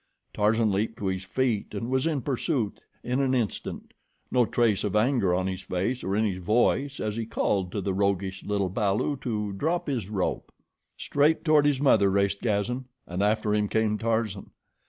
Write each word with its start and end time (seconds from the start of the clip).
Tarzan 0.33 0.71
leaped 0.71 0.97
to 0.97 1.05
his 1.05 1.23
feet 1.23 1.75
and 1.75 1.87
was 1.91 2.07
in 2.07 2.21
pursuit 2.23 2.81
in 3.03 3.19
an 3.21 3.35
instant, 3.35 3.93
no 4.31 4.47
trace 4.47 4.83
of 4.83 4.95
anger 4.95 5.31
on 5.35 5.45
his 5.45 5.61
face 5.61 6.03
or 6.03 6.15
in 6.15 6.25
his 6.25 6.43
voice 6.43 6.99
as 6.99 7.17
he 7.17 7.27
called 7.27 7.71
to 7.71 7.81
the 7.81 7.93
roguish 7.93 8.43
little 8.43 8.69
balu 8.71 9.15
to 9.21 9.53
drop 9.53 9.85
his 9.85 10.09
rope. 10.09 10.51
Straight 10.97 11.45
toward 11.45 11.67
his 11.67 11.79
mother 11.81 12.09
raced 12.09 12.41
Gazan, 12.41 12.85
and 13.05 13.21
after 13.21 13.53
him 13.53 13.67
came 13.67 13.99
Tarzan. 13.99 14.49